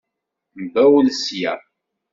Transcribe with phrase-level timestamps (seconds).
[0.61, 1.53] Mbawel sya.